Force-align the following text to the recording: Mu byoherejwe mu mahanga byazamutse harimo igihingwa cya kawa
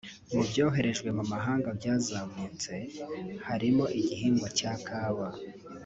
Mu 0.33 0.41
byoherejwe 0.49 1.09
mu 1.17 1.23
mahanga 1.31 1.69
byazamutse 1.79 2.73
harimo 3.47 3.85
igihingwa 3.99 4.47
cya 4.57 4.73
kawa 4.85 5.29